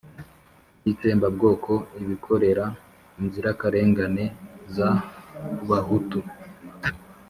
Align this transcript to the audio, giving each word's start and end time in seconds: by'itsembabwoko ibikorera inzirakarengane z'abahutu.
by'itsembabwoko 0.81 1.71
ibikorera 2.01 2.65
inzirakarengane 3.19 4.25
z'abahutu. 4.75 6.19